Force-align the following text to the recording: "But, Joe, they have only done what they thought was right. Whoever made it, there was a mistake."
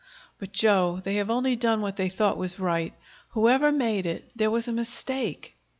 "But, 0.39 0.51
Joe, 0.51 0.99
they 1.03 1.17
have 1.17 1.29
only 1.29 1.55
done 1.55 1.79
what 1.81 1.95
they 1.95 2.09
thought 2.09 2.35
was 2.35 2.57
right. 2.59 2.95
Whoever 3.33 3.71
made 3.71 4.07
it, 4.07 4.31
there 4.35 4.49
was 4.49 4.67
a 4.67 4.71
mistake." 4.73 5.55